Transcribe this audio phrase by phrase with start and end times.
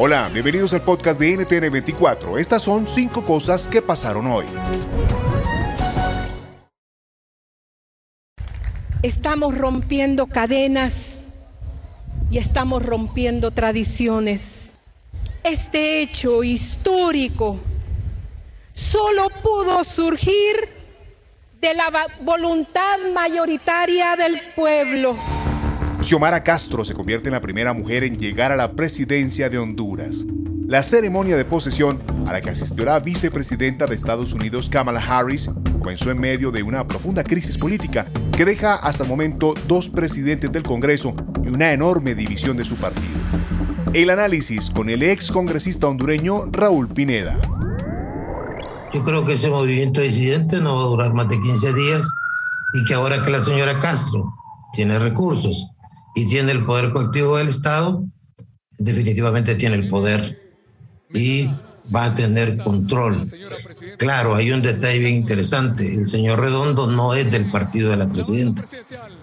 [0.00, 2.38] Hola, bienvenidos al podcast de NTN24.
[2.38, 4.46] Estas son cinco cosas que pasaron hoy.
[9.02, 11.24] Estamos rompiendo cadenas
[12.30, 14.40] y estamos rompiendo tradiciones.
[15.44, 17.58] Este hecho histórico
[18.72, 20.68] solo pudo surgir
[21.60, 25.16] de la voluntad mayoritaria del pueblo.
[26.00, 30.24] Xiomara Castro se convierte en la primera mujer en llegar a la presidencia de Honduras.
[30.68, 35.50] La ceremonia de posesión, a la que asistió la vicepresidenta de Estados Unidos Kamala Harris,
[35.80, 40.52] comenzó en medio de una profunda crisis política que deja hasta el momento dos presidentes
[40.52, 43.18] del Congreso y una enorme división de su partido.
[43.92, 47.40] El análisis con el ex congresista hondureño Raúl Pineda.
[48.94, 52.08] Yo creo que ese movimiento disidente no va a durar más de 15 días
[52.74, 54.32] y que ahora que la señora Castro
[54.72, 55.66] tiene recursos
[56.18, 58.04] y tiene el poder colectivo del Estado,
[58.76, 60.40] definitivamente tiene el poder
[61.14, 61.48] y
[61.94, 63.24] va a tener control.
[63.98, 65.86] Claro, hay un detalle bien interesante.
[65.94, 68.64] El señor Redondo no es del partido de la presidenta.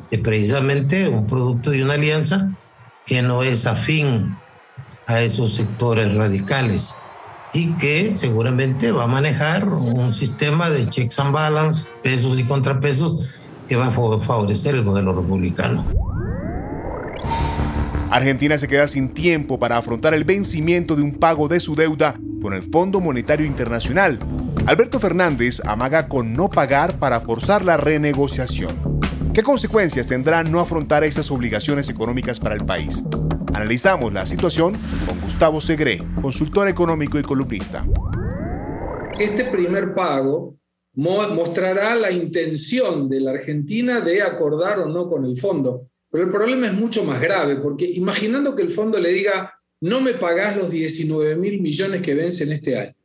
[0.09, 2.55] Es precisamente un producto de una alianza
[3.05, 4.37] que no es afín
[5.05, 6.95] a esos sectores radicales
[7.53, 13.17] y que seguramente va a manejar un sistema de checks and balance, pesos y contrapesos
[13.67, 16.14] que va a favorecer el modelo republicano.
[18.15, 22.17] Argentina se queda sin tiempo para afrontar el vencimiento de un pago de su deuda
[22.41, 24.19] con el Fondo Monetario Internacional.
[24.65, 29.01] Alberto Fernández amaga con no pagar para forzar la renegociación.
[29.33, 33.03] ¿Qué consecuencias tendrá no afrontar esas obligaciones económicas para el país?
[33.53, 37.85] Analizamos la situación con Gustavo Segre, consultor económico y columnista.
[39.19, 40.55] Este primer pago
[40.93, 45.89] mostrará la intención de la Argentina de acordar o no con el fondo.
[46.15, 49.99] Pero el problema es mucho más grave, porque imaginando que el fondo le diga, no
[49.99, 52.95] me pagás los 19 mil millones que vencen este año,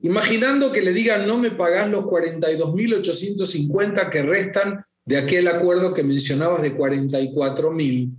[0.00, 6.02] imaginando que le diga, no me pagás los 42.850 que restan de aquel acuerdo que
[6.02, 8.10] mencionabas de 44 mil,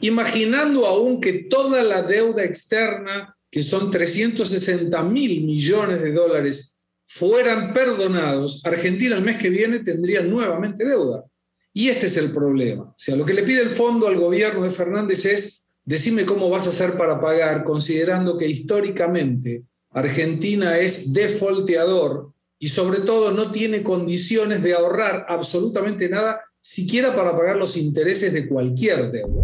[0.00, 7.72] imaginando aún que toda la deuda externa, que son 360 mil millones de dólares, fueran
[7.72, 11.24] perdonados, Argentina el mes que viene tendría nuevamente deuda.
[11.72, 12.84] Y este es el problema.
[12.84, 16.48] O sea, lo que le pide el fondo al gobierno de Fernández es, decime cómo
[16.50, 23.50] vas a hacer para pagar, considerando que históricamente Argentina es defolteador y sobre todo no
[23.50, 29.42] tiene condiciones de ahorrar absolutamente nada, siquiera para pagar los intereses de cualquier deuda.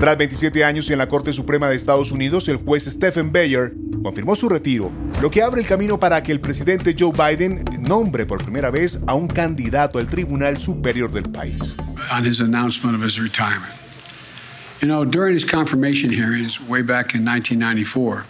[0.00, 4.34] Tras 27 años en la Corte Suprema de Estados Unidos, el juez Stephen Bayer confirmó
[4.34, 4.90] su retiro,
[5.20, 8.98] lo que abre el camino para que el presidente Joe Biden nombre por primera vez
[9.06, 11.76] a un candidato al Tribunal Superior del país.
[12.16, 13.74] On his announcement of his retirement.
[14.80, 18.24] You know, during his confirmation hearings way back in 1994,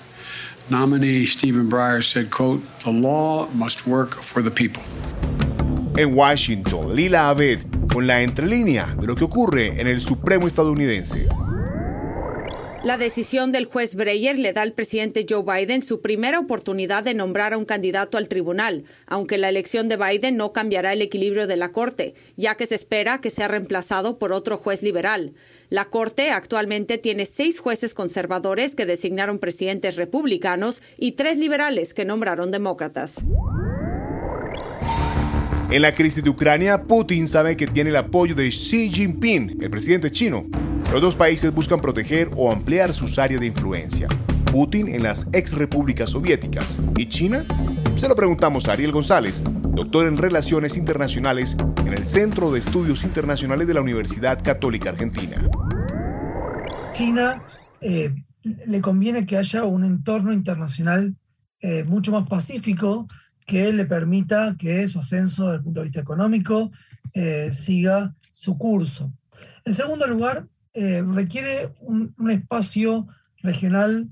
[0.71, 4.83] nominee Stephen Breyer said, quote, the law must work for the people.
[5.97, 7.61] En Washington, Lila Abed
[7.93, 11.29] con la entrelínea de lo que ocurre en el Supremo estadounidense.
[12.83, 17.13] La decisión del juez Breyer le da al presidente Joe Biden su primera oportunidad de
[17.13, 21.47] nombrar a un candidato al tribunal, aunque la elección de Biden no cambiará el equilibrio
[21.47, 25.35] de la Corte, ya que se espera que sea reemplazado por otro juez liberal.
[25.69, 32.07] La Corte actualmente tiene seis jueces conservadores que designaron presidentes republicanos y tres liberales que
[32.07, 33.23] nombraron demócratas.
[35.71, 39.71] En la crisis de Ucrania, Putin sabe que tiene el apoyo de Xi Jinping, el
[39.71, 40.47] presidente chino.
[40.93, 44.09] Los dos países buscan proteger o ampliar sus áreas de influencia.
[44.51, 47.45] Putin en las ex repúblicas soviéticas y China?
[47.95, 51.57] Se lo preguntamos a Ariel González, doctor en Relaciones Internacionales
[51.87, 55.37] en el Centro de Estudios Internacionales de la Universidad Católica Argentina.
[56.93, 57.41] China
[57.81, 58.13] eh,
[58.43, 61.15] le conviene que haya un entorno internacional
[61.61, 63.07] eh, mucho más pacífico
[63.47, 66.73] que le permita que su ascenso desde el punto de vista económico
[67.15, 69.13] eh, siga su curso.
[69.65, 73.09] En segundo lugar, requiere un, espacio
[73.43, 74.09] regional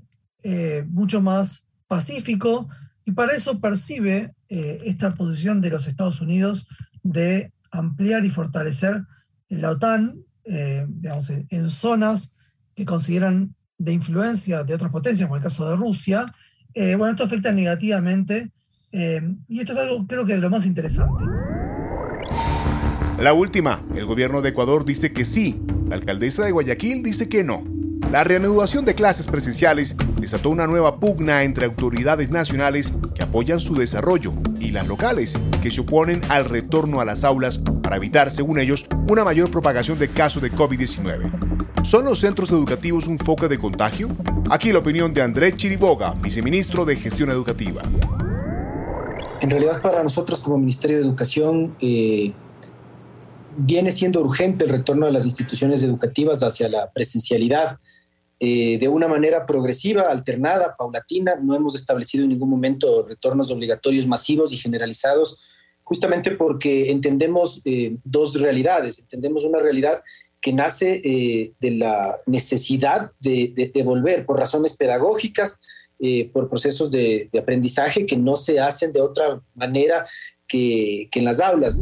[0.87, 2.67] mucho más pacífico
[3.05, 6.67] y para eso percibe esta posición de los Estados Unidos
[7.03, 9.03] de ampliar y fortalecer
[9.49, 12.35] la OTAN digamos, en zonas
[12.75, 16.25] que consideran de influencia de otras potencias, como el caso de Rusia,
[16.73, 18.51] eh, bueno, esto afecta negativamente
[18.91, 21.23] eh, y esto es algo creo que de lo más interesante.
[23.19, 27.43] La última, el gobierno de Ecuador dice que sí, la alcaldesa de Guayaquil dice que
[27.43, 27.63] no.
[28.11, 33.75] La reanudación de clases presenciales desató una nueva pugna entre autoridades nacionales que apoyan su
[33.75, 38.59] desarrollo y las locales que se oponen al retorno a las aulas para evitar, según
[38.59, 41.83] ellos, una mayor propagación de casos de COVID-19.
[41.83, 44.09] ¿Son los centros educativos un foco de contagio?
[44.51, 47.81] Aquí la opinión de Andrés Chiriboga, viceministro de Gestión Educativa.
[49.41, 52.33] En realidad para nosotros como Ministerio de Educación eh,
[53.57, 57.77] viene siendo urgente el retorno de las instituciones educativas hacia la presencialidad
[58.41, 61.35] eh, de una manera progresiva, alternada, paulatina.
[61.35, 65.43] No hemos establecido en ningún momento retornos obligatorios masivos y generalizados,
[65.83, 68.99] justamente porque entendemos eh, dos realidades.
[68.99, 70.01] Entendemos una realidad
[70.39, 75.61] que nace eh, de la necesidad de, volver por razones pedagógicas,
[76.31, 80.07] por procesos de, aprendizaje que no se hacen de otra manera
[80.47, 81.81] que en las aulas.